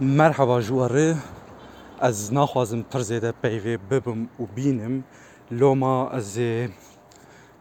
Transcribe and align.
Merhaba 0.00 0.60
جواره. 0.60 1.16
ez 2.02 2.30
naxwazim 2.30 2.82
pirzê 2.90 3.22
de 3.22 3.32
peyvê 3.42 3.78
bibim 3.90 4.28
û 4.40 4.44
bînim 4.56 5.04
loma 5.60 6.10
ez 6.18 6.36
ê 6.38 6.70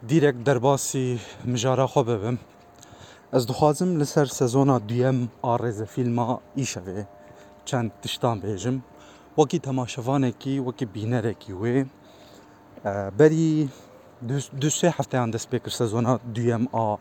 dîrek 0.09 0.45
derbasî 0.45 1.19
mijara 1.45 1.85
xwe 1.93 2.03
bibim. 2.07 2.39
Ez 3.33 3.47
dixwazim 3.47 3.99
li 3.99 4.05
ser 4.05 4.25
sezona 4.25 4.77
duyem 4.89 5.29
a 5.43 5.55
rêzefîlma 5.55 6.39
îşevê 6.57 7.05
çend 7.65 7.91
tiştan 8.01 8.37
bêjim 8.43 8.77
wekî 9.35 9.59
temaşevanekî 9.59 10.55
wekî 10.67 10.85
bînerekî 10.95 11.51
wê 11.61 11.85
berî 13.19 13.67
du 14.61 14.69
sê 14.79 14.89
hefteyan 14.97 15.33
dest 15.33 15.47
pê 15.51 15.59
kir 15.63 15.71
sezona 15.71 16.19
duyem 16.35 16.67
a 16.73 16.97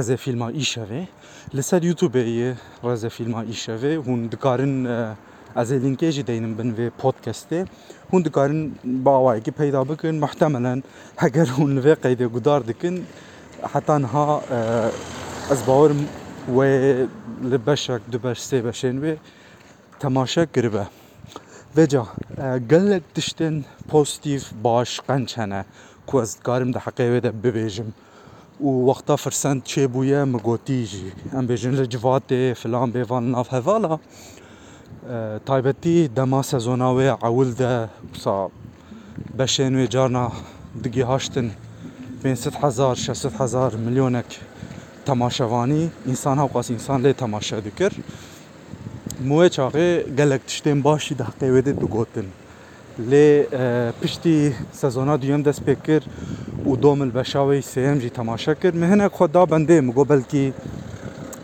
فیلما 0.00 0.48
ای 0.48 0.60
شوه 0.60 1.06
لسر 1.54 1.84
یوتیوب 1.84 2.16
ای 2.16 2.54
رزه 2.82 3.08
فیلما 3.08 3.40
ای 3.40 3.52
شوه 3.52 4.02
هون 4.06 4.26
دکارن 4.26 4.86
از 5.54 5.72
لینکی 5.72 6.12
جی 6.12 6.22
دینم 6.22 6.54
بن 6.54 6.70
و 6.70 6.90
پودکسته 6.90 7.64
هون 8.12 8.22
دکارن 8.22 8.72
باوایی 9.04 9.40
که 9.40 9.50
پیدا 9.50 9.84
بکن 9.84 10.08
محتملا 10.08 10.82
اگر 11.18 11.46
هون 11.46 11.78
و 11.78 11.94
قید 11.94 12.22
گدار 12.22 12.60
دکن 12.60 13.06
حتی 13.72 13.92
نها 13.92 14.42
از 15.50 15.66
باورم 15.66 16.08
و 16.48 16.62
لبشک 17.42 18.00
دو 18.10 18.18
بش 18.18 18.40
سه 18.40 18.62
بشین 18.62 19.04
و 19.04 19.16
تماشا 20.00 20.46
وجا 21.76 22.08
گلک 22.70 23.02
تشتن 23.14 23.64
پوزیتیف 23.88 24.50
باش 24.62 25.00
قنچنه. 25.00 25.64
کو 26.06 26.16
از 26.18 26.40
کارم 26.40 26.70
ده 26.70 26.80
حقیقه 26.80 27.20
ده 27.20 27.30
ببیجم. 27.30 27.92
و 28.62 28.90
وقتا 28.90 29.16
فرسند 29.16 29.62
چê 29.70 29.84
bûye 29.94 30.24
min 30.24 30.40
gotî 30.48 30.80
jî 30.90 31.08
em 31.38 31.44
bêjin 31.48 31.72
li 31.78 31.84
Civatê 31.94 32.54
filan 32.54 32.88
bêvan 32.94 33.24
nav 33.32 33.46
hevala 33.54 33.98
taybetî 35.46 36.16
dema 36.16 36.42
sezona 36.42 36.88
wê 36.96 37.08
ewil 37.28 37.58
de 37.58 37.88
wisa 38.12 38.48
beşên 39.38 39.72
wê 39.78 39.90
carna 39.90 40.32
digihashtin 40.84 41.52
500 42.24 42.54
hezar 42.54 42.96
600 43.08 43.40
hezar 43.40 43.72
milyonek 43.72 44.40
temaşevanî 45.06 45.88
însan 46.06 46.36
hewqas 46.36 46.70
însan 46.70 47.04
lê 47.04 47.14
temaşe 47.14 47.64
dikir 47.64 47.92
Muê 49.28 49.48
çaxê 49.56 50.16
gelek 50.16 50.42
tiştên 50.48 50.84
başî 50.84 51.18
di 51.18 51.22
heqê 51.22 51.48
wê 51.54 51.64
de 51.64 51.80
digotin. 51.80 52.26
Lê 53.10 53.46
piştî 54.00 54.52
sezona 54.72 55.22
duyem 55.22 55.44
dest 55.44 55.62
pê 55.66 55.76
kir 55.86 56.02
û 56.68 56.82
domil 56.82 57.14
beşa 57.14 57.38
wê 57.38 57.58
sêyem 57.72 58.00
jî 58.00 58.10
temaşe 58.10 58.54
kir 58.54 58.74
min 58.74 58.88
hinek 58.92 59.12
xwe 59.12 59.34
da 59.34 59.42
bendê 59.42 59.80
min 59.80 59.92
got 59.92 60.08
belkî 60.10 60.52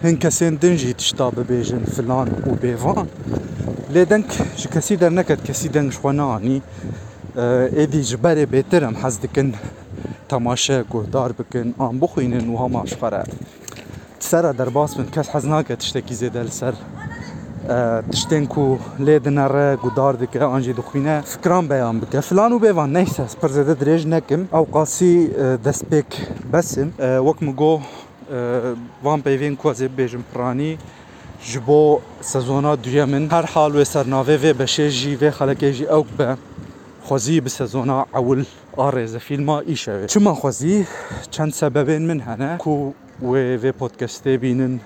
hin 0.02 0.16
kesên 0.16 0.60
din 0.62 0.74
jî 0.76 0.94
tişta 0.94 1.26
bibêjin 1.36 1.84
filan 1.94 2.28
û 2.48 2.50
bêvan 2.62 3.06
لێ 3.94 4.04
دەنگ 4.10 4.28
کەسی 4.74 4.94
دەرنەکەت 5.02 5.40
کەسی 5.48 5.68
دەنگشخوا 5.74 6.12
نانی. 6.20 6.62
ئێدی 7.78 8.02
ji 8.08 8.16
berê 8.24 8.46
bêtir 8.54 8.82
em 8.88 8.94
hez 9.02 9.22
dikin 9.22 9.54
temaşe 10.28 10.84
guhdar 10.90 11.30
bikin 11.38 11.74
an 11.78 11.94
bixwînin 12.00 12.46
û 12.52 12.54
hemaşxere 12.62 13.22
sera 14.20 14.58
derbas 14.58 14.98
bin 14.98 15.06
kes 15.14 15.28
hez 15.34 15.44
nake 15.44 15.76
tiştekî 15.76 16.14
zêde 16.14 16.42
li 16.46 16.50
ser 16.60 16.74
tiştên 18.12 18.46
ku 18.46 18.78
lê 19.00 19.24
dinere 19.24 19.76
gudar 19.82 20.20
dike 20.20 20.44
an 20.44 20.60
jî 20.60 20.76
dixwîne 20.76 21.22
fikran 21.22 21.70
beyan 21.70 22.02
bike. 22.02 22.20
Filan 22.20 22.52
û 22.52 22.58
bêvan 22.62 22.94
neyse 22.94 23.24
pir 23.40 23.48
zêde 23.48 23.74
dirêj 23.80 24.10
nekim. 24.10 24.48
Ew 24.52 24.64
qasî 24.72 25.30
destpêk 25.64 26.10
besim 26.52 26.88
wek 26.98 27.42
min 27.42 27.56
got 27.56 27.80
van 29.04 29.20
peyvên 29.20 29.56
ku 29.56 29.70
ez 29.70 29.80
ê 29.82 29.88
bêjim 29.98 30.22
piranî 30.32 30.76
ji 31.42 31.66
bo 31.66 32.00
sezona 32.20 32.84
duye 32.84 33.04
min. 33.04 33.28
Her 33.30 33.44
hal 33.44 33.70
wê 33.72 33.84
sernavê 33.84 34.36
vê 34.44 34.52
beşê 34.62 34.88
jî 34.88 35.18
vê 35.20 35.30
xelekê 35.30 35.72
jî 35.72 35.84
ew 35.84 36.04
be 36.18 36.36
xwezî 37.08 37.44
bi 37.44 37.50
sezona 37.50 38.04
ewil 38.14 38.44
a 38.76 38.88
rêzefîlma 38.88 39.64
îşevê 39.64 40.06
çima 40.06 40.30
xwezî? 40.30 40.86
Çend 41.30 41.52
sebebên 41.52 42.02
min 42.02 42.20
hene. 42.20 42.58
Ku 42.58 42.94
wê 43.22 43.58
vê 43.62 43.72
podcastê 43.72 44.42
bînin 44.42 44.80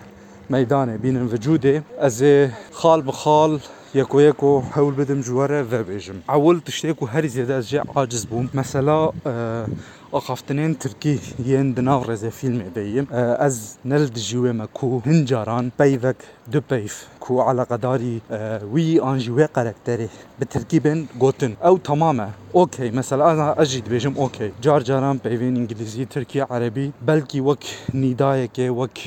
میدانه 0.49 0.99
بین 0.99 1.23
وجوده 1.23 1.83
از 2.01 2.25
خال 2.73 3.03
بخال 3.07 3.61
ياكو 3.95 4.21
ياكو 4.21 4.61
حاول 4.61 4.95
بدم 4.95 5.21
جوارة 5.21 5.61
ذاب 5.71 5.91
إجم. 5.91 6.15
عول 6.29 6.61
تشتاكو 6.61 7.07
هاري 7.07 7.29
زيادة 7.29 7.61
جاء 7.61 7.85
عاجز 7.97 8.25
بوم. 8.25 8.49
مثلا 8.55 9.13
آه، 9.27 9.67
أخافتنين 10.15 10.79
تركي. 10.79 11.19
ين 11.47 11.75
دناف 11.75 12.09
رزي 12.09 12.31
فيلم 12.31 12.61
إبايم 12.61 13.07
آه، 13.13 13.47
أز 13.47 13.79
نلد 13.85 14.19
جوي 14.19 14.53
مكو 14.53 15.01
هنجاران. 15.07 15.71
بايفك 15.79 16.17
دو 16.49 16.61
بايف. 16.71 17.09
كو 17.21 17.41
على 17.41 17.63
قداري. 17.63 18.21
آه، 18.31 18.65
وي 18.65 19.03
أن 19.03 19.19
جوي 19.19 19.45
قاركتري. 19.45 20.09
بتركي 20.41 20.79
بين 20.79 21.07
غوتن. 21.21 21.55
أو 21.65 21.77
تماما. 21.77 22.31
أوكي. 22.55 22.91
مثلا 22.91 23.33
أنا 23.33 23.63
أجد 23.63 23.89
بيجم. 23.89 24.15
أوكي. 24.17 24.53
جار 24.63 24.83
جاران 24.83 25.19
بايفين 25.25 25.57
إنجليزي 25.57 26.05
تركي 26.05 26.41
عربي. 26.41 26.91
بلكي 27.03 27.41
وك. 27.41 27.65
نيدايك 27.95 28.59
وك. 28.59 28.99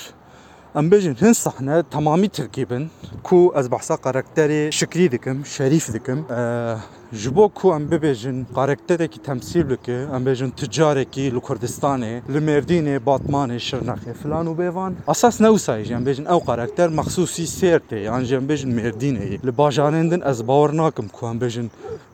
ام 0.78 0.90
بيجن 0.90 1.16
هن 1.22 1.34
صحنة 1.34 1.81
تمامي 1.81 2.28
تركيبن 2.28 2.88
كو 3.24 3.50
از 3.50 3.68
بحثا 3.68 3.96
قاركتري 3.96 4.72
شكري 4.72 5.08
دكم 5.08 5.44
شريف 5.44 5.92
دكم 5.92 6.24
آه 6.31 6.80
جبو 7.14 7.50
كو 7.50 7.75
ام 7.75 7.86
ببيجن 7.86 8.46
قاركتري 8.56 9.08
كي 9.08 9.20
تمثيل 9.20 9.64
بك 9.64 9.90
ام 9.90 10.24
بيجن 10.24 10.56
تجاري 10.56 11.06
كي 11.06 11.30
لكردستاني 11.30 12.24
لمرديني 12.30 13.00
باطماني 13.00 13.59
شرناخي 13.59 14.14
فلان 14.14 14.48
وبيفان 14.48 14.96
اساس 15.09 15.42
نوسايج 15.42 15.92
ام 15.92 16.03
بيجن 16.03 16.28
او 16.28 16.38
قاركتر 16.38 16.90
مخصوصي 16.90 17.46
سيرتي 17.46 17.96
يعني 17.96 18.38
ام 18.38 18.48
بيجن 18.48 18.75
مرديني 18.75 19.40
لباجانين 19.44 20.24
از 20.24 20.42
باور 20.42 20.72
ناكم 20.72 21.08
كو 21.08 21.30
ام 21.31 21.40
بيجن 21.40 21.68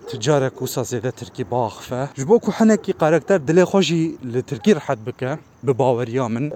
تجارك 0.08 0.62
وسا 0.62 0.82
زيادة 0.82 1.10
تركي 1.10 1.44
باخفة. 1.44 2.08
جبو 2.18 2.38
كو 2.38 2.52
حنكي 2.52 2.92
قاركتر 2.92 3.36
دلي 3.36 3.64
خوشي 3.64 4.10
لتركي 4.24 4.72
رحت 4.72 4.98
بك 4.98 5.38
بباوریا 5.62 6.28
من 6.28 6.50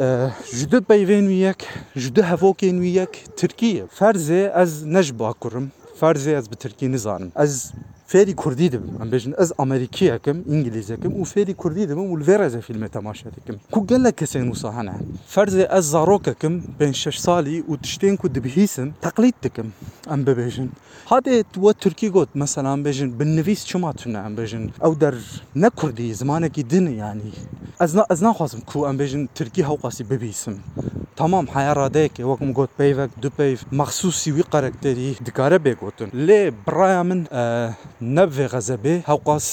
جده 0.54 0.80
پیوین 0.80 1.26
ویک 1.26 1.68
جده 1.96 2.22
هفوکین 2.24 2.78
ویک 2.80 3.24
ترکیه 3.36 3.84
فرزه 3.90 4.52
از 4.54 4.86
نجبا 4.86 5.34
کرم 5.42 5.70
فرزه 6.00 6.30
از 6.30 6.48
به 6.48 6.56
ترکی 6.56 6.88
نزانم 6.88 7.32
از 7.36 7.72
فێری 8.12 8.34
کوردی 8.42 8.68
دەبم 8.74 8.92
ئەم 9.00 9.08
بێژن 9.12 9.32
ئەس 9.40 9.50
ئەمریکیەکەم 9.58 10.38
ئینگلیزەکەم 10.50 11.12
و 11.20 11.24
فێری 11.32 11.54
کوردی 11.60 11.84
دەبم 11.90 12.06
و 12.12 12.14
لێرەزە 12.20 12.60
فیلمە 12.66 12.88
تەماشا 12.96 13.28
دەکەم 13.36 13.56
کو 13.72 13.78
گەل 13.88 14.02
لە 14.06 14.12
کەسێن 14.20 14.46
وسا 14.52 14.70
هەنە 14.78 14.94
فەرزێ 15.32 15.64
ئەس 15.72 15.84
زارۆکەکەم 15.94 16.54
پێ 16.78 16.88
شش 17.02 17.16
ساڵی 17.26 17.58
و 17.70 17.74
تشتێن 17.84 18.14
و 18.24 18.26
دبهیسم 18.34 18.88
تەقلیت 19.04 19.38
دەکەم 19.44 19.68
ئەم 20.10 20.20
ببێژن 20.26 20.68
هادێت 21.10 21.50
وە 21.64 21.72
تورکی 21.82 22.08
گوت 22.14 22.30
مەسەلام 22.42 22.80
بێژن 22.86 23.10
بنویست 23.18 23.64
چما 23.70 23.90
تونە 23.98 24.20
ئەم 24.24 24.34
بێژن. 24.38 24.64
ئەو 24.84 24.92
دەر 25.02 25.14
نەکوردی 25.62 26.14
زمانێکی 26.20 26.62
دنە 26.72 26.92
ینی 27.02 27.32
ئەس 28.10 28.20
ناخوازم 28.26 28.60
کو 28.70 28.78
ئەم 28.86 28.96
بێژن 29.00 29.22
ترکی 29.36 29.62
هەوقاسی 29.68 30.04
ببیسم. 30.10 30.56
تمام 31.16 31.46
حیا 31.54 31.72
ڕادەیەکێ 31.80 32.22
وەکم 32.30 32.50
گوت 32.58 32.70
پێیڤک 32.78 33.10
دو 33.22 33.30
پێی 33.38 33.52
مەخصوسی 33.80 34.30
وی 34.32 34.44
قەرەکتەری 34.52 35.10
دکارە 35.26 35.58
بێگوتن 35.64 36.08
لێ 36.26 36.40
بڕایە 36.66 37.02
من 37.08 37.20
نەبێ 38.16 38.46
غەزەبێ 38.52 38.96
هەوقاس 39.10 39.46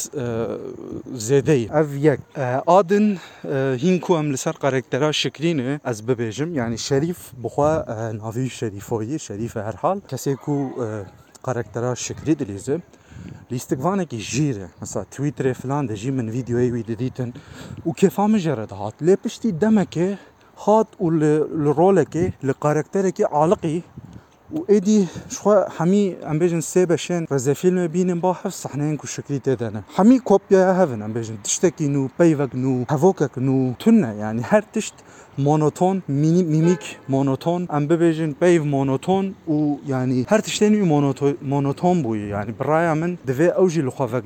زێدەی 1.27 1.63
ئەv 1.75 1.89
یەک 2.07 2.19
ئادن 2.69 3.07
هینکو 3.83 4.11
ئەم 4.17 4.27
لەسەر 4.33 4.55
قەرێکتەرا 4.63 5.09
شکرینە 5.21 5.69
ئەس 5.87 5.97
ببێژم 6.07 6.49
ینی 6.59 6.79
شەریف 6.87 7.19
بخوا 7.43 7.71
ناوی 8.21 8.49
شەریفۆیی 8.59 9.19
شەریفە 9.27 9.59
هەرحال 9.67 9.97
کەسێک 10.11 10.43
و 10.53 10.57
قەرێکتەرا 11.45 11.91
شکری 12.05 12.35
دلیزە 12.41 12.77
لیستگوانێکی 13.51 14.19
ژیرە 14.31 14.67
مەسا 14.81 15.01
تویترێ 15.13 15.53
فلان 15.61 15.83
دەژی 15.91 16.11
من 16.17 16.27
ویددیوی 16.35 16.69
وی 16.73 16.83
دەدیتن 16.89 17.29
و 17.87 17.91
کێفامە 17.99 18.37
ژێرە 18.43 18.65
دەهات 18.71 18.95
لێ 19.05 19.15
هات 20.67 20.87
لرولكي 21.01 22.31
لكاركتيركي 22.43 23.23
علقي 23.23 23.81
وادي 24.51 25.05
شو 25.29 25.63
حمي 25.77 26.15
عم 26.23 26.39
بيجن 26.39 26.61
سيبا 26.61 26.95
شين 26.95 27.25
رزا 27.31 27.53
فيلم 27.53 27.87
بين 27.87 28.15
مباحف 28.15 28.53
صحنين 28.53 28.97
كو 28.97 29.07
شكلي 29.07 29.39
تادانا 29.39 29.81
حمي 29.95 30.19
كوبيا 30.19 30.71
هافن 30.71 31.01
عم 31.01 31.13
بيجن 31.13 31.41
تشتكي 31.43 31.87
نو 31.87 32.09
بيفك 32.19 32.55
نو 32.55 32.85
هافوكك 32.89 33.37
نو 33.37 33.73
تنا 33.73 34.13
يعني 34.13 34.41
هر 34.45 34.63
تشت 34.73 34.93
مونوتون 35.37 36.01
ميني 36.09 36.43
ميميك 36.43 36.97
مونوتون 37.09 37.67
عم 37.69 37.87
بيجن 37.87 38.35
بيف 38.41 38.63
مونوتون 38.63 39.33
و 39.47 39.75
يعني 39.87 40.25
هر 40.29 40.39
تشتيني 40.39 40.81
مونوتون 41.41 42.01
بوي 42.01 42.29
يعني 42.29 42.53
برايا 42.59 42.93
من 42.93 43.15
دفي 43.25 43.47
اوجي 43.47 43.81
لخوفا 43.81 44.19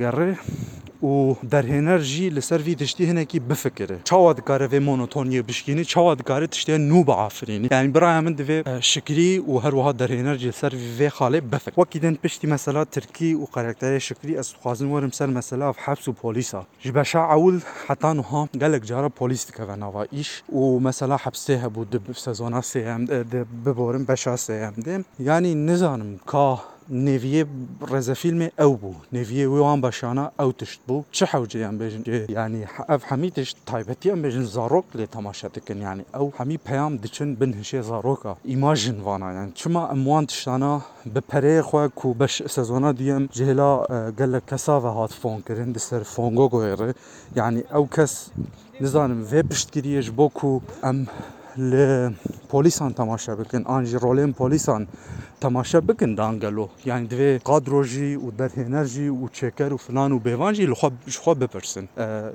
و 1.03 1.35
derhêner 1.53 1.99
jî 1.99 2.35
li 2.35 2.41
ser 2.41 2.61
vî 2.65 2.75
tiştî 2.75 3.03
hinekî 3.07 3.49
bifikire 3.49 3.97
çawa 4.09 4.37
dikare 4.37 4.65
vê 4.73 4.79
monotoniye 4.79 5.47
bişkînî 5.47 5.85
çawa 5.85 6.19
dikare 6.19 6.45
tiştê 6.45 6.75
nû 6.89 7.07
biafirînî 7.07 7.67
yani 7.71 7.95
biraya 7.95 8.21
min 8.21 8.35
divê 8.39 8.81
şikirî 8.81 9.31
û 9.51 9.53
her 9.63 9.73
wiha 9.77 9.91
derhêner 10.01 10.37
ji 10.37 10.51
ser 10.51 10.73
vê 10.99 11.07
xalê 11.17 11.39
bifik 11.51 11.75
wekî 11.75 12.01
din 12.01 12.15
piştî 12.15 12.47
mesela 12.47 12.85
Tirkî 12.85 13.35
û 13.35 13.45
karakterê 13.55 13.99
şikirî 13.99 14.33
ez 14.33 14.47
dixwazim 14.53 14.87
werim 14.93 15.11
ser 15.11 15.29
mesela 15.29 15.73
heps 15.85 16.07
û 16.07 16.13
polîsa 16.13 16.65
ji 16.83 16.95
beşa 16.95 17.21
ewil 17.35 17.59
heta 17.87 18.13
niha 18.13 18.47
gelek 18.57 18.85
cara 18.85 19.09
polîs 19.09 19.47
dikeve 19.47 19.79
nava 19.79 20.03
îş 20.21 20.43
û 20.53 20.83
mesela 20.83 21.15
hepsê 21.15 21.53
hebû 21.63 21.81
di 21.91 22.13
sezona 22.13 22.61
sêyem 22.71 23.01
di 23.31 23.45
biborin 23.65 24.07
beşa 24.07 24.33
sêyem 24.33 24.85
de 24.85 25.03
yani 25.19 25.67
nizanim 25.67 26.19
ka 26.25 26.72
نێویە 26.89 27.43
ڕێزەفیلمێ 27.91 28.49
ئەو 28.59 28.73
بوو. 28.81 28.95
نێویە 29.15 29.45
وێوان 29.53 29.79
بەشانە 29.85 30.25
ئەو 30.39 30.51
تشت 30.59 30.79
بوو. 30.87 31.05
چه 31.15 31.25
حوجیان 31.31 31.75
بێژن؟ 31.79 32.03
ینی 32.37 32.63
ئەف 32.89 33.01
هەمی 33.11 33.31
تشت 33.35 33.57
تایبەتی 33.69 34.09
ئەم 34.13 34.19
بێژن 34.23 34.45
زارۆک 34.55 34.85
لێ 34.97 35.05
تەماشە 35.15 35.47
دکن. 35.55 35.79
ینی 35.87 36.05
ئەو 36.15 36.27
هەمی 36.39 36.57
پەیام 36.67 36.93
دچن 37.03 37.29
بن 37.39 37.51
هشێ 37.59 37.81
زارۆکە 37.89 38.31
ئیماژن 38.51 38.97
وانایان 39.07 39.49
چما 39.59 39.83
ئەموان 39.91 40.23
تشتانە 40.31 40.73
بپەرەیە 41.13 41.63
خۆ 41.69 42.05
و 42.05 42.13
بەش 42.21 42.35
سەزۆنا 42.55 42.91
دیەم 42.99 43.23
جێلا 43.37 43.71
گەلە 44.19 44.39
کەساە 44.49 44.89
هات 44.97 45.13
فۆنکردن 45.21 45.69
دەسەر 45.77 46.01
فۆنگۆ 46.13 46.45
گۆێڕێ. 46.53 46.91
ینی 47.39 47.63
ئەو 47.73 47.85
کەس 47.95 48.13
نزانم 48.81 49.21
vê 49.31 49.41
piştgiriyê 49.49 50.01
ji 50.05 50.11
bo 50.17 50.27
ku 50.37 50.61
em 50.89 51.07
li 51.57 51.87
polîsan 52.51 52.93
temaşe 52.93 53.39
bikin 53.39 53.63
an 55.42 55.64
jî 55.64 55.74
rolên 55.74 55.78
polîsan 55.78 55.78
تەماشە 55.78 55.80
بکن 55.88 56.16
دانگەلۆ 56.16 56.68
یان 56.84 57.06
دوێ 57.06 57.38
قادرۆژی 57.44 58.16
و 58.16 58.30
دەرهێنەرژی 58.38 59.08
و 59.10 59.28
چێکەر 59.28 59.72
و 59.72 59.76
فلان 59.76 60.12
و 60.12 60.18
بێوانجی 60.18 60.66
لەخوا 60.66 61.34
بپرسن 61.34 61.88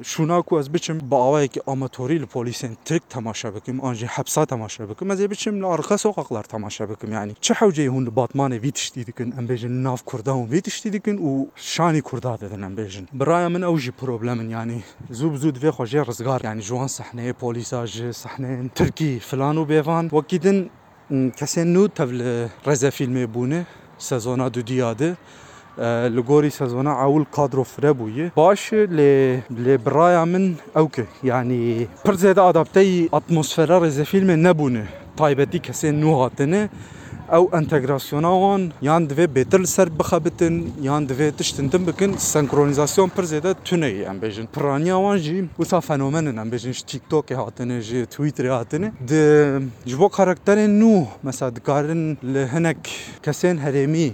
شوناکو 0.04 0.62
ئەس 0.62 0.70
بچم 0.70 1.00
بە 1.00 1.14
ئاوایەکی 1.14 1.62
ئامەتۆری 1.68 2.20
لە 2.24 2.28
پۆلیسین 2.34 2.78
ترک 2.86 3.02
تەماشا 3.10 3.50
بکەم 3.56 3.80
ئاژی 3.86 4.08
حەبسا 4.08 4.46
تەماشا 4.46 4.84
بکەم 4.90 5.08
ئەزێ 5.12 5.28
بچم 5.32 5.56
لە 5.62 5.66
ئارخە 5.72 5.98
سۆقاقلار 6.06 6.46
تەماشا 6.54 6.86
بکەم 6.92 7.12
ینی 7.14 7.36
چه 7.42 7.54
حوجێ 7.54 7.86
هون 7.94 8.06
لە 8.08 8.12
باتمانێ 8.20 8.58
وی 8.64 8.72
تشتی 8.72 9.04
دکن 9.04 9.32
ئەم 9.38 9.46
بێژن 9.50 9.74
ناف 9.86 10.04
کووردا 10.04 10.38
و 10.38 10.48
وی 10.48 10.62
تشتی 10.62 10.90
دکن 10.90 11.18
و 11.18 11.48
شانی 11.56 12.02
کووردا 12.02 12.38
دەدن 12.38 12.62
ئەم 12.66 12.76
بێژن 12.80 13.06
برایە 13.20 13.50
من 13.56 13.64
ئەوژی 13.68 13.94
پرۆبلەمن 14.00 14.50
ینی 14.56 14.84
زوو 15.10 15.38
زوو 15.38 15.52
دوێ 15.52 15.72
خۆژێ 15.78 16.02
ڕزگار 16.10 16.42
ینی 16.46 16.62
جوان 16.62 16.88
سەحنەیە 16.88 17.34
پۆلیساژ 17.42 17.94
سەحنێن 18.22 18.68
ترکی 18.76 19.20
فلان 19.20 19.58
و 19.58 19.66
بێوان 19.66 20.06
وەکیدن 20.18 20.60
کەسێن 21.40 21.70
نو 21.76 21.84
تەv 21.98 22.10
li 22.20 22.32
ڕێزە 22.68 22.90
فیلمێ 22.98 23.26
بوونێ 23.34 23.62
سەزۆنا 24.08 24.48
دو 24.56 24.62
دیادە 24.70 25.12
li 26.16 26.22
gorî 26.22 26.52
sezona 26.52 26.94
ewil 27.06 27.26
kadro 27.36 27.64
fire 27.64 27.92
bûye 28.00 28.32
baş 28.38 28.72
lê 28.98 29.40
lê 29.66 29.76
biraya 29.86 30.26
min 30.26 30.58
ewke 30.76 31.06
yanî 31.24 31.88
pir 32.06 32.14
zêde 32.14 32.42
adapteyî 32.42 33.10
atmosfera 33.12 33.78
rêzefîlmê 33.86 34.36
nebûne 34.48 34.86
taybetî 35.18 35.60
kesên 35.68 35.96
nû 36.02 36.12
hatine 36.22 36.70
ew 37.33 37.49
entegrasyona 37.53 38.33
wan 38.41 38.73
yan 38.83 39.05
divê 39.09 39.27
bêtir 39.35 39.61
li 39.61 39.67
ser 39.67 39.89
bixebitin 39.99 40.73
yan 40.83 41.07
divê 41.07 41.33
tiştin 41.33 41.73
din 41.73 41.87
bikin 41.87 42.17
senkronîzasyon 42.17 43.09
pir 43.09 43.23
zêde 43.23 43.55
tune 43.65 43.87
em 43.87 44.21
bêjin 44.23 44.47
piraniya 44.47 44.97
wan 44.97 45.17
jî 45.17 45.49
wisa 45.57 45.81
fenomenin 45.81 46.37
em. 46.37 46.51
Bêjin 46.51 46.73
ji 46.73 46.83
TikTokê 46.85 47.35
hatine 47.35 47.81
ji 47.81 48.07
Twitterê 48.07 48.51
hatine. 48.51 48.93
Di 49.09 49.23
ji 49.87 49.99
bo 49.99 50.09
karakterên 50.09 50.81
nû 50.81 51.07
mesa 51.23 51.57
dikarin 51.57 52.19
li 52.25 52.47
hinek 52.53 52.91
kesên 53.23 53.59
herêmî 53.59 54.13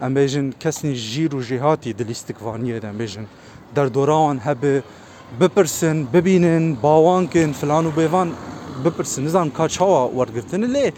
em 0.00 0.14
bêjin 0.16 0.52
kesnî 0.60 0.94
jîr 0.94 1.30
û 1.30 1.40
jêhatî 1.42 1.98
di 1.98 2.02
lîstikvaniyê 2.02 2.82
de 2.82 2.88
em 2.88 2.98
bêjin. 2.98 3.24
Derdora 3.76 4.16
wan 4.16 4.46
hebe 4.46 4.82
bipirsin 5.40 6.06
bibînin 6.12 6.82
bawankin 6.82 7.52
filan 7.52 7.84
û 7.84 7.92
bêvan 7.96 8.28
bipirsin. 8.84 9.24
Nizan 9.24 9.50
ka 9.50 9.68
çawa 9.68 10.08
wergirtini 10.08 10.64
lê 10.64 10.92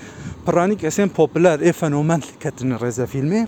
پرانی 0.47 0.77
کەسێن 0.85 1.11
پۆپلەر 1.19 1.59
ئێ 1.67 1.73
فەنۆمەند 1.81 2.25
کەتن 2.43 2.71
ڕێزە 2.83 3.07
فیلمێ 3.13 3.43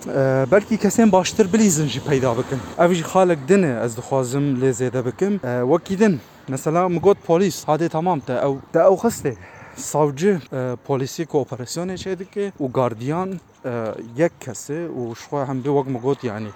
بەلکی 0.51 0.77
کەسێن 0.83 1.09
باشتر 1.15 1.45
بلیزنجی 1.53 2.01
پەیدا 2.09 2.31
بکەن 2.39 2.59
ئەویش 2.79 3.01
خاڵک 3.11 3.39
دنێ 3.49 3.73
ئەس 3.81 3.91
دخوازم 3.99 4.45
لێ 4.61 4.71
زێدە 4.79 5.01
بکەم 5.07 5.33
وەکی 5.71 5.95
دن 6.01 6.13
مثلا 6.53 6.81
مگوت 6.95 7.17
پۆلیس 7.27 7.57
هادێ 7.69 7.87
تەمام 7.95 8.19
تە 8.27 8.35
ئەو 8.43 8.53
دە 8.73 8.81
ئەو 8.87 8.97
خستێ 9.03 9.33
savcı 9.79 10.39
e, 10.53 10.75
polisi 10.87 11.25
kooperasyonu 11.25 11.93
içerideki 11.93 12.53
o 12.59 12.71
gardiyan 12.71 13.39
e, 13.65 13.71
yek 14.17 14.41
kesi 14.41 14.87
o 14.99 15.15
şu 15.15 15.45
hem 15.47 15.63
de 15.63 15.69
vakma 15.69 15.99
got 15.99 16.23
yani. 16.23 16.47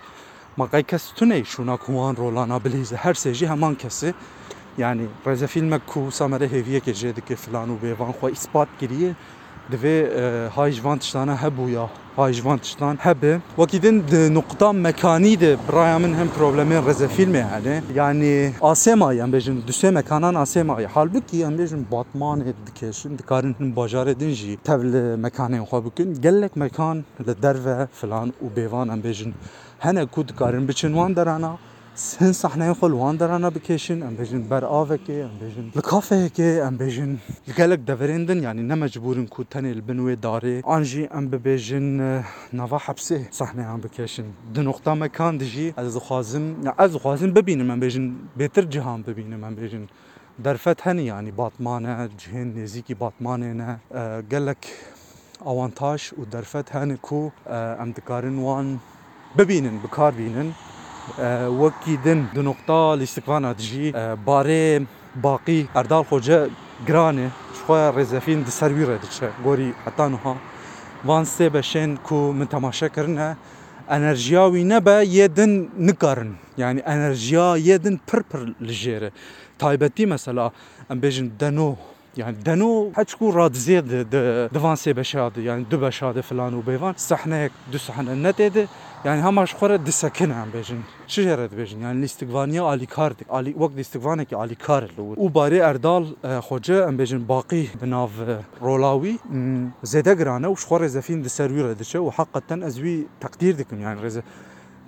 Makay 0.57 0.83
kesi 0.83 1.15
tüne 1.15 1.43
şuna 1.43 1.77
kuman 1.77 2.17
rolana 2.17 2.63
bilize 2.63 2.95
her 2.95 3.13
seji 3.13 3.47
hemen 3.47 3.75
kesi 3.75 4.13
yani 4.77 5.01
reze 5.27 5.47
filme 5.47 5.79
ku 5.87 6.11
samere 6.11 6.47
heviye 6.51 6.79
gecedeki 6.79 7.35
filan 7.35 7.69
o 7.69 7.75
bevan 7.83 8.11
xo 8.21 8.29
ispat 8.29 8.67
giriye. 8.79 9.13
دوی 9.71 10.05
هایجوانتشتان 10.55 11.29
هبویا 11.29 11.89
هایجوانتشتان 12.17 12.97
هبه 12.99 13.39
وکیدن 13.57 13.97
ده 13.99 14.29
نقطه 14.29 14.71
مکانی 14.71 15.35
ده 15.35 15.55
برای 15.55 15.97
من 15.97 16.13
هم 16.13 16.27
پروبلم 16.27 16.87
رز 16.87 17.03
فیلمه 17.03 17.37
یعنی 17.37 17.81
یعنی 17.95 18.55
آسما 18.59 19.13
یم 19.13 19.31
بجن 19.31 19.53
دوسه 19.53 19.91
مکانان 19.91 20.35
آسما 20.35 20.77
halbuki 20.95 21.33
یم 21.33 21.57
بجن 21.57 21.85
باتمان 21.89 22.53
دکشن 22.67 23.15
دکارن 23.15 23.55
هم 23.59 23.71
بازار 23.71 24.13
دین 24.13 24.33
جی 24.33 24.57
تبل 24.63 25.15
مکانه 25.15 25.65
خو 25.65 25.81
بکن 25.81 26.13
گلک 26.13 26.57
مکان 26.57 27.03
لدرو 27.27 27.85
فلان 27.93 28.33
و 28.45 28.49
بیوان 28.55 28.87
یم 28.87 29.01
بجن 29.01 29.33
هنه 29.79 30.05
کود 30.05 30.31
کارن 30.35 30.65
بچن 30.65 30.93
وان 30.93 31.13
درانا 31.13 31.57
em 31.93 31.99
bêjin 31.99 32.49
hene 32.49 32.73
ku 32.73 32.73
dikarin 32.73 32.73
biçin 32.73 32.73
wan 32.73 32.73
derana 32.73 32.73
سن 32.73 32.73
صحنه 32.73 32.73
خل 32.73 32.91
وان 32.91 33.15
درانه 33.17 33.49
بکشین 33.49 34.03
ام 34.03 34.15
بجن 34.15 34.41
بر 34.51 34.65
آوکه 34.65 35.25
ام 35.25 35.35
بجن 35.41 35.71
لکافه 35.75 36.29
که 36.29 36.63
ام 36.67 36.77
بجن 36.77 37.19
گلک 37.57 37.79
دورندن 37.85 38.39
یعنی 38.43 38.61
نمجبورن 38.61 39.27
کو 39.27 39.43
تنه 39.43 39.69
البنوی 39.69 40.15
داره. 40.15 40.61
آنجی 40.75 41.07
ام 41.11 41.25
ببجن 41.29 42.23
نوا 42.53 42.77
حبسه 42.85 43.27
صحنه 43.31 43.63
ام 43.73 43.81
بکشین. 43.81 44.25
دو 44.53 44.61
نقطه 44.69 44.93
مکان 44.93 45.37
دجی 45.37 45.73
از 45.77 45.97
خوازم 45.97 46.45
از 46.77 46.95
خوازم 46.95 47.31
ببینم 47.31 47.69
ام 47.71 47.79
بجن 47.79 48.05
بهتر 48.37 48.61
جهان 48.61 49.01
ببینم 49.01 49.43
ام 49.43 49.55
بجن 49.55 49.87
درفت 50.43 50.81
هنی 50.87 51.03
یعنی 51.03 51.31
باتمانه 51.31 52.09
جهن 52.17 52.47
نزیکی 52.57 52.93
باتمانه 52.93 53.53
نه. 53.53 53.71
گلک 54.33 54.63
avantaj 55.51 56.01
û 56.19 56.21
derfet 56.33 56.67
hene 56.75 56.97
ku 57.07 57.31
em 57.83 57.89
dikarin 57.95 58.37
wan 58.47 58.67
bibînin 59.37 59.83
bikar 59.83 60.11
bînin 60.17 60.49
وەکی 61.61 61.95
دن 62.05 62.19
دو 62.35 62.41
نقطه 62.49 62.79
لیستکوانە 63.01 63.49
دژی 63.59 63.87
بارێ 64.27 64.65
باقی 65.25 65.61
ئەردال 65.75 66.03
خۆجە 66.09 66.39
گرانێ 66.87 67.27
خۆ 67.63 67.79
ڕێزەفین 67.95 68.39
دسەروی 68.47 68.85
ڕێدچە 68.89 69.27
گۆری 69.45 69.69
حتانها 69.85 70.33
وان 71.07 71.25
سێ 71.35 71.47
بەشێن 71.55 71.91
کو 72.07 72.17
من 72.37 72.47
تەماشەکردە 72.53 73.29
ئەنەرژیاوی 73.91 74.63
نەبە 74.73 74.97
یێدن 75.17 75.53
نکارن. 75.87 76.31
یعنی 76.57 76.81
ئەنەرژیا 76.89 77.47
یێدن 77.67 77.95
پرپر 78.07 78.41
لژێرە 78.67 79.09
تایبەتی 79.61 80.05
مەسەلا 80.13 80.47
ئەم 80.89 80.97
بێژن 81.03 81.27
دەنۆ 81.41 81.69
يعني 82.17 82.37
دنو 82.37 82.91
حتكون 82.95 83.33
راد 83.35 83.53
زيد 83.53 84.09
دفان 84.53 84.75
سي 84.75 84.93
بشاد 84.93 85.37
يعني 85.37 85.63
دو 85.63 85.77
بشاد 85.77 86.19
فلان 86.19 86.53
وبيفان 86.53 86.93
صحنك 86.97 87.51
دو 87.71 87.77
صحنه 87.77 88.13
نتيده 88.13 88.67
يعني 89.05 89.21
هماش 89.21 89.55
خوره 89.55 89.75
دسكن 89.75 90.31
عم 90.31 90.49
بيجن 90.49 90.81
شو 91.07 91.21
جرد 91.21 91.55
بيجن 91.55 91.81
يعني 91.81 91.99
الاستقفانية 91.99 92.73
آلي 92.73 92.85
كار 92.85 93.13
آلي 93.33 93.53
وقت 93.57 93.79
استقفانك 93.79 94.33
آلي 94.33 94.55
كار 94.55 94.83
الأول 94.83 95.15
وباري 95.19 95.63
أردال 95.63 96.15
خوجة 96.39 96.85
عم 96.85 96.97
بيجن 96.97 97.19
باقي 97.19 97.63
بناف 97.81 98.11
رولاوي 98.61 99.15
زيدا 99.83 100.13
قرانه 100.13 100.47
وش 100.47 100.65
خوره 100.65 100.87
زفين 100.87 101.21
دسروي 101.21 101.61
ردشه 101.61 101.99
وحقا 101.99 102.41
أزوي 102.51 103.07
تقدير 103.21 103.55
دكم 103.55 103.81
يعني 103.81 104.01
رزا 104.01 104.23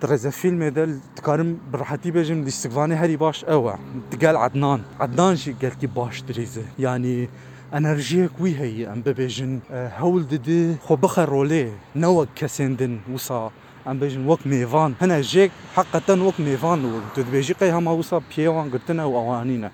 رزا 0.03 0.29
فيلم 0.29 0.63
هذا 0.63 0.89
تكارم 1.15 1.57
براحتي 1.73 2.11
بيجم 2.11 2.41
الاستقفاني 2.41 2.95
هري 2.95 3.15
باش 3.15 3.45
أوع 3.45 3.79
تقال 4.11 4.37
عدنان. 4.37 4.81
عدنان 4.99 5.35
شي 5.35 5.53
قال 5.61 5.77
كي 5.79 5.87
باش 5.87 6.21
دريزه 6.21 6.63
يعني 6.79 7.29
انرژیەک 7.73 8.33
وی 8.39 8.53
هەیە 8.61 8.85
ئەم 8.89 8.99
ببێژن 9.05 9.53
هەول 9.99 10.23
ددی 10.31 10.61
خۆ 10.85 10.95
بخە 11.03 11.23
ڕۆلێ 11.33 11.65
نەوەک 12.01 12.29
کەسێندن 12.39 12.93
وسا 13.13 13.51
ئەم 13.87 13.97
بێژن 14.01 14.23
وەک 14.29 14.41
میێوان 14.51 14.91
هەنە 15.01 15.17
ژێک 15.31 15.51
حقەتەن 15.77 16.19
وەک 16.27 16.37
میێوان 16.45 16.79
و 16.85 16.91
دبێژی 17.15 17.53
قەی 17.59 17.71
هەما 17.75 17.93
وسا 17.99 18.17
پێوان 18.33 18.67
گرتنە 18.73 19.03
و 19.07 19.13
ئەوانینە 19.19 19.69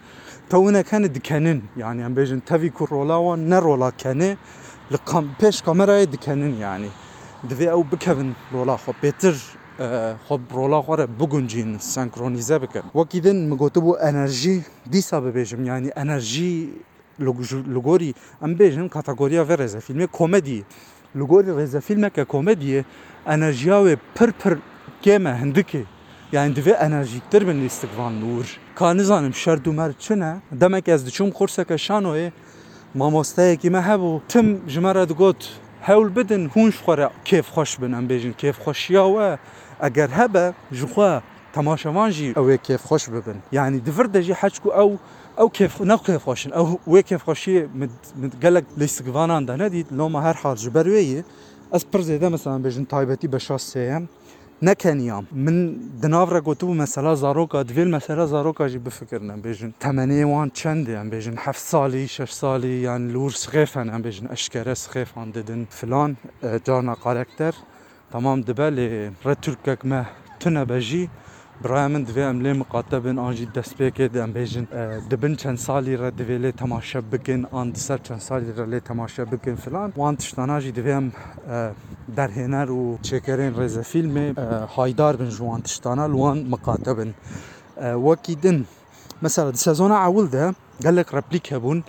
تەونەکەنە 0.51 1.08
دکەنن 1.18 1.60
یعنی 1.82 2.01
ئەم 2.06 2.13
بێژن 2.18 2.42
تەوی 2.50 2.72
کوڕۆلاوان 2.78 3.40
نەڕۆڵاکەنێ 3.51 4.32
لە 4.92 5.00
پێش 5.40 5.58
کەمەرای 5.66 6.06
دکەنن 6.13 6.54
ینی 6.63 6.92
divê 7.50 7.68
ew 7.78 7.84
bikevin 7.92 8.32
rola 8.54 8.75
xwe 8.84 8.94
pêtir 9.01 9.36
xwe 10.27 10.97
re 10.97 11.07
biguncîn 11.19 11.77
senkronize 11.79 12.61
bikin 12.61 12.81
wekî 12.93 13.23
din 13.23 13.35
min 13.35 13.57
gotibû 13.57 14.09
enerjî 14.09 14.61
dîsa 14.91 15.17
bibêjim 15.17 15.65
yanî 15.65 15.88
enerjî 15.88 16.69
li 17.75 17.79
gorî 17.88 18.13
em 18.41 18.51
bêjin 18.59 18.89
kategoriya 18.89 19.47
ve 19.50 19.53
rêzefîlmê 19.53 20.07
komedî 20.07 20.63
li 21.15 21.23
gorî 21.23 21.50
rêzefîlmeke 21.61 22.25
komediye 22.25 22.85
enerjiya 23.27 23.77
wê 23.85 23.97
pir 24.15 24.31
pir 24.31 24.57
kême 25.03 25.33
hindikê 25.41 25.83
yani 26.31 26.53
divê 26.53 26.73
enerjîktir 26.73 27.47
bin 27.47 27.61
lîstikvan 27.61 28.13
nûr 28.21 28.45
ka 28.75 28.93
nizanim 28.93 29.33
şerd 29.33 29.65
û 29.65 29.71
mer 29.71 29.91
çi 30.00 30.19
ne 30.19 30.35
demek 30.51 30.88
ez 30.88 31.07
diçûm 31.07 31.29
xurseke 31.31 31.73
şanoyê 31.73 32.31
mamosteyekî 32.93 33.69
me 33.69 33.77
hebû 33.79 34.19
tim 34.27 34.61
ji 34.67 34.79
me 34.79 34.95
re 34.95 35.09
digot 35.09 35.50
hewl 35.81 36.15
bidin 36.15 36.50
hûn 36.50 36.71
ji 36.71 36.77
xwe 36.77 36.97
re 36.97 37.09
kêfxweş 37.25 37.81
bin 37.81 37.91
em 37.91 38.09
bêjin 38.09 38.33
kêfxweşiya 38.33 39.05
we 39.13 39.38
اگر 39.81 40.09
هبا 40.11 40.53
جوخا 40.71 41.21
تماشا 41.53 41.89
وانجي 41.89 42.33
أو 42.38 42.57
كيف 42.57 42.85
خوش 42.85 43.09
ببن. 43.09 43.35
يعني 43.53 43.79
دفر 43.79 44.05
دجي 44.05 44.35
حاجكو 44.35 44.69
أو 44.69 44.97
أو 45.39 45.50
كيف 45.50 45.81
نو 45.81 45.97
كيف 45.97 46.23
خوشن. 46.23 46.53
أو 46.53 46.79
وي 46.88 47.03
كيف 47.03 47.23
خوشي 47.23 47.63
مد 47.63 47.89
مد 48.15 48.43
قالك 48.43 48.65
لي 48.77 48.88
سكفانان 48.88 49.45
دانا 49.45 49.67
دي 49.67 49.85
لو 49.91 50.09
ما 50.09 50.19
هر 50.19 50.33
حاج 50.33 50.67
بروي 50.67 51.23
اس 51.73 51.83
برزيدا 51.83 52.29
مثلا 52.29 52.63
بجن 52.63 52.85
طيبتي 52.85 53.27
باش 53.27 53.53
سيام 53.53 54.07
نكن 54.63 55.00
يام 55.00 55.25
من 55.31 55.77
دنافرا 56.00 56.39
قوتو 56.39 56.73
مثلا 56.73 57.15
زاروكا 57.15 57.61
دفيل 57.61 57.91
مثلا 57.91 58.25
زاروكا 58.25 58.67
جي 58.67 58.77
بفكرنا 58.77 59.35
بجن 59.35 59.71
تمني 59.79 60.23
وان 60.23 60.53
تشند 60.53 60.88
يعني 60.89 61.09
بجن 61.09 61.38
حف 61.38 61.57
صالي 61.57 62.07
شش 62.07 62.31
صالي 62.31 62.81
يعني 62.81 63.11
لور 63.13 63.31
سخيفان 63.31 63.88
يعني 63.88 64.03
بجن 64.03 64.27
اشكرا 64.27 64.73
سخيفان 64.73 65.31
ددن. 65.31 65.65
فلان 65.69 66.15
آه، 66.43 66.61
جارنا 66.67 66.95
كاركتر 67.03 67.55
lê 68.13 69.12
re 69.25 69.36
Türkek 69.36 69.84
me 69.84 70.06
tune 70.39 70.70
be 70.70 70.82
jî 70.82 71.10
برای 71.63 71.88
من 71.88 72.03
دوی 72.10 72.24
أم 72.32 72.38
لی 72.46 72.53
مقاطبن 72.53 73.18
آنجی 73.27 73.46
دست 73.46 73.74
پیکه 73.77 74.08
دم 74.08 74.32
بیجن 74.38 74.65
دبن 75.12 75.36
چند 75.36 75.58
سالی 75.58 75.96
را 75.96 76.10
دوی 76.10 76.38
لی 76.38 76.51
تماشا 76.51 77.01
بکن 77.12 77.41
آن 77.51 77.74
سر 77.74 77.98
چند 77.98 78.20
سالی 78.20 78.51
را 78.58 78.65
لی 78.65 78.80
تماشا 78.80 79.25
بکن 79.25 79.56
فلان. 79.56 79.94
وان 79.98 80.15
تشتانا 80.15 80.60
جی 80.60 80.72
دوی 80.72 80.91
أم 80.91 81.12
در 82.15 82.30
هنر 82.39 82.72
و 82.72 82.98
چکرین 83.01 83.53
رزا 83.60 83.82
فیلم 83.82 84.15
هایدار 84.75 85.15
بن 85.15 85.30
جوان 85.30 85.62
تشتانا 85.62 86.06
لوان 86.08 86.38
مقاطبن 86.53 87.13
وکی 88.06 88.36
دن. 88.36 88.65
مثلا 89.22 89.51
سزون 89.51 89.91
اول 89.91 90.27
ده 90.27 90.56
قال 90.84 90.96
لك 90.96 91.13
ريبليك 91.13 91.53
هبون. 91.53 91.84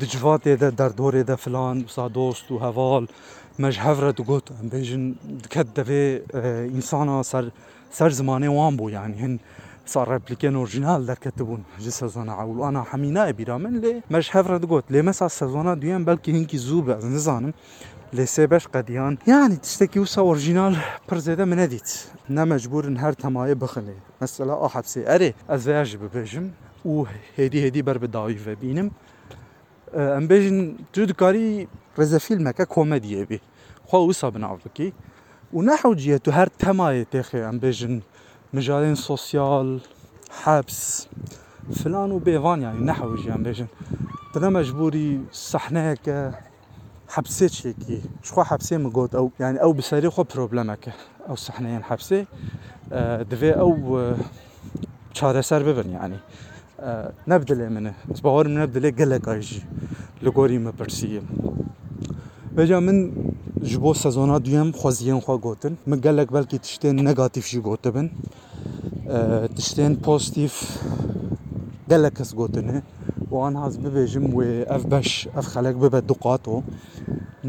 دجفات 0.00 0.48
ده 0.48 0.70
در 0.70 0.88
دور 0.88 1.22
ده 1.22 1.36
فلان 1.36 1.84
وسا 1.84 2.08
دوست 2.08 2.50
و 2.52 2.58
هوال 2.58 3.06
مج 3.58 3.78
هفره 3.78 4.10
دگوت 4.12 4.46
بیجن 4.72 5.14
دکت 5.44 5.68
دوی 5.76 6.20
إنسانا 6.76 7.22
سر 7.22 7.50
سر 7.90 8.10
زمانه 8.10 8.48
وان 8.48 8.76
بو 8.76 8.88
يعني 8.88 9.16
هن 9.20 9.38
صار 9.86 10.08
ريبليكين 10.08 10.54
اورجينال 10.56 11.06
دركتبون 11.06 11.62
جي 11.80 11.90
سزونا 11.90 12.32
عول 12.32 12.58
وأنا 12.58 12.82
حمينا 12.82 13.30
بيرا 13.30 13.56
من 13.56 13.80
لي 13.80 14.02
مش 14.10 14.36
هفرد 14.36 14.64
قوت 14.64 14.84
لي 14.90 15.02
مسا 15.02 15.28
سزونا 15.28 15.74
دوين 15.74 16.04
بلكي 16.04 16.32
هنكي 16.32 16.58
زوبة 16.58 16.96
نزانم 16.96 17.52
لي 18.12 18.26
سيبش 18.26 18.66
قديان. 18.66 19.18
يعني 19.28 19.56
تشتكي 19.56 20.00
وسا 20.00 20.20
اورجينال 20.20 20.76
برزيدا 21.08 21.44
من 21.44 21.58
أديت. 21.58 22.00
نا 22.28 22.44
مجبور 22.44 22.86
إن 22.86 22.96
هر 22.96 23.12
تماي 23.12 23.54
بخلي. 23.54 23.94
مثلا 24.22 24.52
آه 24.52 24.68
حبسي 24.68 25.14
أري 25.14 25.34
از 25.50 25.64
فياج 25.64 25.96
ببيجم 25.96 26.50
و 26.84 27.04
هدي 27.38 27.68
هدي 27.68 27.82
بر 27.82 27.98
بداوي 27.98 28.36
بينم 28.60 28.90
ام 29.94 30.26
بيجن 30.26 30.76
تو 30.92 31.04
دكاري 31.04 31.68
رزا 31.98 32.18
فيلمك 32.18 32.62
كوميدي 32.62 33.24
بي 33.24 33.40
خو 33.86 33.98
وسا 34.08 34.28
بنعرف 34.28 34.64
بكي 34.64 34.92
ونحو 35.52 35.94
جيتو 35.94 36.30
هر 36.30 36.46
تماي 36.46 37.04
تاخي 37.04 37.42
عم 37.42 37.58
بيجن 37.58 38.00
مجالين 38.52 38.94
سوسيال 38.94 39.80
حبس 40.30 41.08
فلان 41.72 42.12
وبيفان 42.12 42.62
يعني 42.62 42.78
نحو 42.78 43.16
جي 43.16 43.32
عم 43.32 43.42
بيجن 43.42 43.66
تنا 44.34 44.48
مجبوري 44.48 45.20
صحناك 45.32 46.34
حبسيت 47.08 47.50
شيكي 47.50 48.00
شخوا 48.22 48.44
حبسي 48.44 48.78
مقود 48.78 49.16
أو 49.16 49.30
يعني 49.40 49.62
أو 49.62 49.72
بسري 49.72 50.10
خو 50.10 50.22
بروبلمك 50.22 50.92
أو 51.28 51.36
صحنين 51.36 51.84
حبسي 51.84 52.26
دفي 53.30 53.58
أو 53.58 53.98
آه 53.98 54.16
چاره 55.16 55.40
سر 55.40 55.62
آه، 56.80 57.12
نبدله 57.28 57.62
إيه 57.64 57.68
منه؟ 57.68 57.94
بس 58.10 58.20
باور 58.20 58.48
من 58.48 58.54
نبدله 58.54 58.88
إيه 58.88 58.94
قلق 58.96 59.28
ايج 59.28 59.58
لغوري 60.22 60.58
ما 60.58 60.72
برسيه 60.78 61.22
بجا 62.56 62.78
من 62.80 62.96
جبو 63.62 63.92
سازونا 63.92 64.38
ديام 64.38 64.72
خوزيان 64.72 65.20
خوا 65.20 65.36
قوتن 65.36 65.74
من 65.86 66.00
قلق 66.00 66.32
بلكي 66.32 66.58
تشتين 66.58 67.04
نيجاتيف 67.04 67.48
جي 67.50 67.58
قوتبن 67.60 68.10
آه، 69.08 69.46
تشتين 69.46 69.94
بوستيف 69.94 70.82
قلق 71.90 72.20
اس 72.20 72.34
قوتنه 72.34 72.82
وان 73.30 73.56
هاز 73.56 73.76
ببجم 73.76 74.34
و 74.34 74.42
اف 74.42 74.86
باش 74.86 75.28
اف 75.36 75.46
خلق 75.46 75.70
ببه 75.70 76.00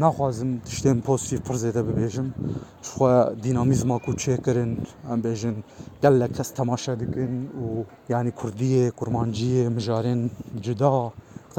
نخوازم 0.02 0.50
شتێن 0.76 0.98
پۆستی 1.06 1.36
پرزێتە 1.46 1.82
ببێژم 1.88 2.28
شخوا 2.86 3.12
دینامیزما 3.44 3.96
و 4.08 4.12
چێکردن 4.22 4.70
ئەم 5.08 5.18
بێژن 5.24 5.56
گەل 6.02 6.14
لە 6.22 6.28
کەس 6.36 6.48
تەماشا 6.58 6.94
دکن 7.00 7.32
و 7.64 7.68
ینی 8.12 8.32
کوردیە 8.40 8.84
کورمانجیە 8.98 9.64
مژارێن 9.76 10.20
جدا. 10.66 10.96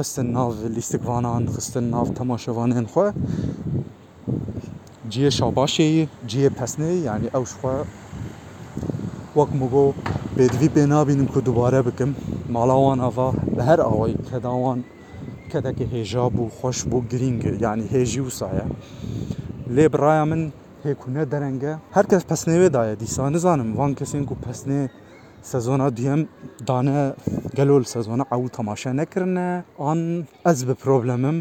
خستن 0.00 0.26
ناو 0.26 0.50
لیستکوانان 0.76 1.42
خستن 1.54 1.84
ناو 1.94 2.06
تەماشەوانێن 2.18 2.86
خۆ 2.92 3.06
جیە 5.12 5.30
شاباشەیە 5.38 6.04
جیە 6.30 6.50
پەسنێ 6.58 6.90
ینی 7.06 7.28
ئەو 7.34 7.44
شخوا 7.50 7.74
وەک 9.38 9.50
مگۆ 9.60 9.86
بێدوی 10.36 10.68
پێ 10.74 10.84
نابینم 10.92 11.28
کو 11.32 11.40
دووبارە 11.46 11.80
بکەم 11.88 12.10
ماڵاوان 12.54 12.98
ئەڤ 13.04 13.18
بە 13.54 13.62
هەر 13.68 13.80
ئەوەی 13.86 14.14
کەداوان 14.28 14.78
کەتێکی 15.54 15.86
هێژاب 15.94 16.34
و 16.42 16.44
خۆش 16.58 16.78
بوو 16.90 17.06
گرینگ 17.12 17.42
یعنی 17.64 17.84
هێژی 17.94 18.22
وسایە 18.28 18.66
لێ 19.74 19.86
برایە 19.92 20.24
من 20.30 20.42
هێکوونە 20.84 21.22
دەرەنگە 21.32 21.72
هەر 21.96 22.06
کەس 22.10 22.22
پەسنەوێدایە 22.30 22.94
دیسا 23.02 23.24
نزانم 23.34 23.70
وان 23.78 23.92
کەسێن 23.98 24.24
و 24.32 24.36
پەسنێ 24.44 24.82
سەزۆنا 25.50 25.88
دوێم 25.96 26.22
دانە 26.68 27.00
گەلۆل 27.58 27.84
سەزۆنە 27.92 28.24
ئەو 28.32 28.42
تەماشا 28.56 28.92
نەکردە 29.00 29.48
ئان 29.82 30.00
ئەس 30.46 30.58
بە 30.68 30.74
پرۆبلەمم 30.82 31.38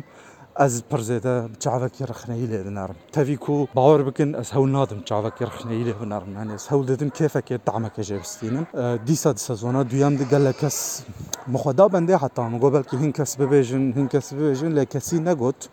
از 0.66 0.84
پرزیده 0.90 1.50
چاوکی 1.60 2.04
رخنهی 2.06 2.46
لی 2.46 2.58
بنارم 2.58 2.96
تفی 3.14 3.36
کو 3.36 3.66
باور 3.74 4.04
بکن 4.04 4.36
از 4.36 4.52
هول 4.52 4.70
نادم 4.70 5.02
چاوکی 5.06 5.46
رخنهی 5.46 5.84
لی 5.84 5.94
بنارم 5.94 6.34
یعنی 6.34 6.54
از 6.54 6.68
هول 6.68 6.86
دادم 6.86 7.10
کیفه 7.10 7.42
که 7.42 7.58
دعمک 7.58 8.00
جبستینم. 8.00 8.68
دیسا 9.06 9.32
دی 9.34 9.40
سزونا 9.40 9.84
دویم 9.84 10.16
دی 10.16 10.26
گله 10.26 10.54
کس 10.54 11.04
مخدا 11.48 11.88
بنده 11.88 12.18
حتی 12.18 12.42
مگو 12.42 12.70
بلکه 12.70 12.98
هین 12.98 13.12
کس 13.12 13.38
ببیجن 13.38 13.94
هین 13.98 14.08
کس 14.08 14.34
ببیجن 14.34 14.72
لی 14.72 14.86
کسی 14.86 15.20
نگوت. 15.20 15.70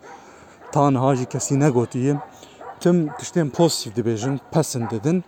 تانها 0.72 1.14
جی 1.14 1.24
کسی 1.24 1.56
نگوتیم. 1.56 2.22
تم 2.80 3.08
تشتین 3.18 3.50
پوزیتیف 3.50 3.94
دی 3.94 4.02
بیجن 4.02 4.40
پسند 4.52 4.88
ددن 4.88 5.22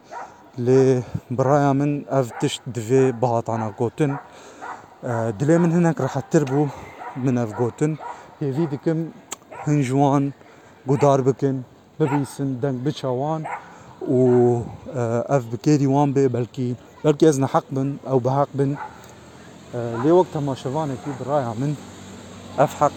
لی 0.58 1.02
برایا 1.30 1.72
من 1.72 2.04
اف 2.10 2.30
تشت 2.40 2.62
دوی 2.74 3.12
بهاتانا 3.12 3.70
گوتن. 3.70 4.18
دلی 5.38 5.56
من 5.62 5.72
هناك 5.72 6.00
راح 6.00 6.20
تربو 6.30 6.66
من 7.16 7.38
اف 7.38 7.52
گوتن. 7.60 7.98
هیوی 8.40 8.66
دکم 8.66 8.98
هنجوان 9.68 10.32
گودار 10.88 11.20
بکن 11.20 11.56
ببیسن 12.00 12.60
دنگ 12.62 12.76
و 14.08 14.60
اف 15.36 15.44
بكيري 15.52 15.86
وان 15.86 16.12
بي 16.12 16.28
بلكي 16.28 16.74
بلكي 17.04 17.28
ازنا 17.28 17.46
حق 17.46 17.64
بن 17.70 17.96
أو 18.08 18.18
بحق 18.18 18.48
بن. 18.54 18.76
لي 19.74 20.12
وقت 20.12 20.36
ما 20.36 20.54
شفاني 20.54 20.94
كي 21.04 21.24
برايا 21.24 21.54
من 21.60 21.74
اف 22.58 22.74
حق 22.74 22.92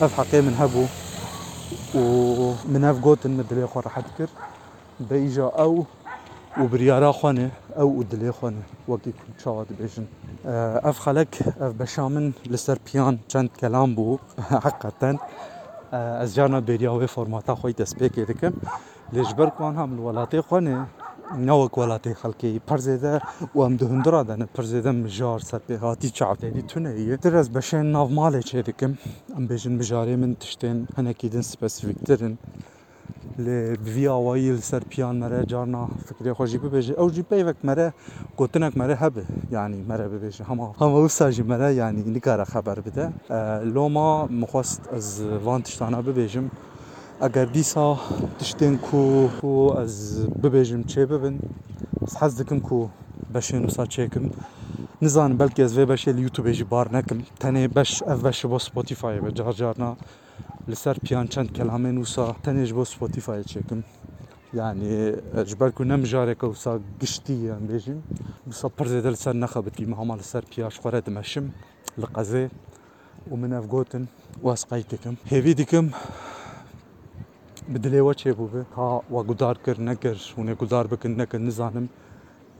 اف 0.00 0.14
حقي 0.14 0.40
من 0.40 0.54
هبو 0.60 0.84
ومن 1.94 2.84
اف 2.84 3.04
قوت 3.04 3.26
المدلي 3.26 3.66
خو 3.66 3.80
راح 3.80 3.98
اذكر 3.98 4.28
بيجا 5.00 5.42
أو 5.44 5.84
وبريارا 6.60 7.12
خانه 7.12 7.50
أو 7.78 7.88
ودلي 7.88 8.32
خانه 8.32 8.62
وقتی 8.88 9.10
كنت 9.10 9.40
شاد 9.44 9.66
بيجن 9.80 10.06
اف 10.90 10.98
خلك 10.98 11.42
اف 11.60 11.72
بشامن 11.72 12.32
لسر 12.46 12.78
بيان 12.92 13.18
چند 13.32 13.48
كلام 13.60 13.94
بو 13.94 14.18
حقا 14.38 15.18
از 15.92 16.34
جانا 16.34 16.60
بریا 16.60 16.94
و 16.94 17.06
فرماتا 17.06 17.54
خوی 17.54 17.72
دست 17.72 17.94
پێ 17.98 18.08
دەکەم 18.30 18.54
لێژبەرکوان 19.14 19.74
هەم 19.80 19.90
وڵاتی 20.06 20.40
خۆنێ 20.48 20.76
نەوەک 21.48 21.74
وڵاتی 21.80 22.14
خەڵکی 22.20 22.60
پەرزێدە 22.68 23.14
و 23.56 23.58
ئەم 23.64 23.74
دوهندرا 23.80 24.22
دەنە 24.28 24.46
پرزێدە 24.54 24.92
مژار 25.02 25.40
سەرپێهاتی 25.50 26.10
چاوتێری 26.18 26.62
تونەیە 26.70 27.16
درەست 27.24 27.50
بەشێن 27.56 27.86
ناوماڵێ 27.96 28.42
چێ 28.48 28.60
دەکەم 28.68 28.92
ئەم 29.34 29.44
بێژن 29.48 29.74
بژارێ 29.80 30.16
من 30.22 30.32
تشتێن 30.42 30.78
هەنێکی 30.96 31.28
دن 31.34 31.44
سپسیفیکترن 31.52 32.34
لێ 33.44 33.76
بڤ 33.84 33.96
ئاوایی 34.12 34.52
لەسەر 34.58 34.82
پیان 34.90 35.14
مەرە 35.22 35.40
جارنا 35.52 35.82
فکرێ 36.08 36.32
خۆشی 36.38 36.58
ببێژێ 36.64 36.94
ئەو 37.00 37.08
جی 37.14 37.22
پێیوەک 37.30 37.58
مەرە 37.68 37.88
گوتنێک 38.38 38.74
مەرە 38.80 38.96
هەبێ 39.02 39.24
ینی 39.54 39.80
مەرە 39.90 40.06
ببێژە 40.12 40.44
هەما 40.50 40.66
هەمە 40.80 40.98
وساژی 41.04 41.44
مەرە 41.52 41.68
ینی 41.80 42.02
نیکارە 42.14 42.46
خەبەر 42.52 42.78
بدە 42.86 43.06
لۆما 43.74 44.10
مخواست 44.42 44.80
ئەز 44.92 45.08
وان 45.46 45.60
تشتانە 45.66 46.00
ببێژم 46.06 46.46
ئەگەر 47.22 47.48
دیسا 47.56 47.86
تشتێن 48.40 48.74
کو 48.86 49.02
و 49.48 49.52
ئەز 49.78 49.96
ببێژم 50.42 50.82
چێ 50.90 51.02
ببن؟ 51.10 51.36
حەز 52.20 52.32
دکم 52.40 52.60
کو 52.68 52.78
بەشێن 53.34 53.62
وسا 53.68 53.84
چێکم 53.94 54.26
نزانم 55.04 55.36
بەلکی 55.40 55.60
ئەز 55.64 55.72
vê 55.78 55.84
بەشێ 55.92 56.10
یوتوبێژی 56.26 56.66
بار 56.72 56.86
نەکەم 56.96 57.18
تەنێ 57.42 57.62
بەش 57.76 57.90
ئەف 58.08 58.18
بەش 58.26 58.38
بۆ 58.50 58.58
سپۆتیفاایە 58.66 59.20
بە 59.24 59.30
جار 59.38 59.54
جارنا. 59.60 59.90
لەسەر 60.70 60.96
پیان 61.04 61.26
چەند 61.32 61.48
کەلامێن 61.56 61.96
وسا 62.02 62.26
تەنێژ 62.44 62.70
بۆ 62.76 62.84
سپۆتیفاای 62.92 63.44
چێکم 63.52 63.80
يعني 64.60 64.92
جبالكو 65.50 65.84
نمجارك 65.84 66.44
وسا 66.44 66.80
ام 67.30 67.66
بيجن 67.68 68.00
وسا 68.46 68.70
برزيدل 68.78 69.16
سر 69.16 69.36
نخبت 69.36 69.80
ما 69.80 70.04
مال 70.04 70.24
سر 70.24 70.44
بياش 70.50 70.80
خورت 70.80 71.08
مشم 71.08 71.46
لقزي 71.98 72.48
ومن 73.30 73.52
افغوتن 73.52 74.06
واسقايتكم 74.42 75.14
هيفي 75.30 75.52
ديكم 75.52 75.90
بدلي 77.68 78.00
وچه 78.00 78.32
بوبه 78.32 78.64
ها 78.76 79.02
وگدار 79.10 79.58
کر 79.66 79.80
نکر. 79.80 80.16
ونه 80.38 80.54
گدار 80.54 80.86
بکن 80.86 81.10
نکر 81.20 81.38
نزانم. 81.38 81.88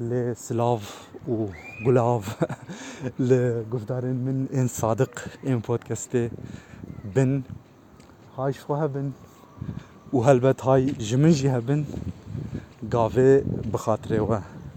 ل 0.00 0.34
سلاف 0.36 1.08
و 1.28 1.46
گلاف 1.86 2.24
ل 3.28 3.62
گفتارن 3.72 4.16
من 4.26 4.46
ان 4.52 4.68
صادق 4.68 5.12
ان 5.46 5.58
بودكاستي 5.58 6.30
بن. 7.14 7.42
هاي 8.38 8.52
شو 8.52 8.74
هبن؟ 8.74 9.12
وهلبت 10.12 10.64
هاي 10.64 10.90
جمنجي 10.90 11.50
هبن 11.50 11.84
قافي 12.92 13.44
بخاطري 13.72 14.20